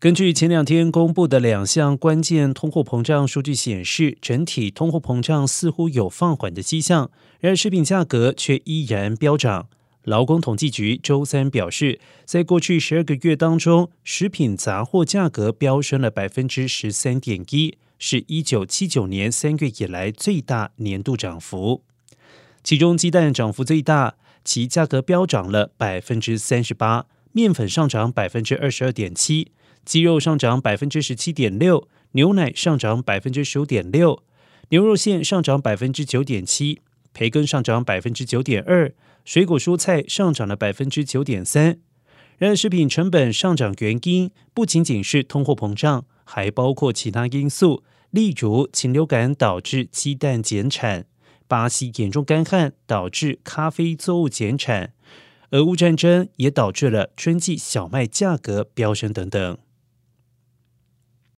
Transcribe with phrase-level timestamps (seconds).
[0.00, 9.68] 根据前两天公布的两项关键通货膨胀数据显示，整体通货膨胀似乎有放缓的迹象，然而食品价格却依然飙涨。
[10.04, 21.82] 劳工统计局周三表示，在过去十二个月当中，食品杂货价格飙升了百分之十三点一，是一九七九年三月以来最大年度涨幅。
[22.62, 29.50] 其中，鸡蛋涨幅最大，其价格飙涨了百分之三十八；面粉上涨百分之二十二点七。
[29.88, 34.22] 鸡肉上涨百分之十七点六，牛奶上涨百分之十五点六，
[34.68, 36.82] 牛肉馅上涨百分之九点七，
[37.14, 38.92] 培根上涨百分之九点二，
[39.24, 41.78] 水果蔬菜上涨了百分之九点三。
[42.36, 51.06] 然而，食品成本上涨原因不仅仅是通货膨胀，还包括其他因素，例如禽流感导致鸡蛋减产，
[51.46, 54.92] 巴西严重干旱导致咖啡作物减产，
[55.52, 59.56] 俄乌战争也导致了春季小麦价格飙升等等。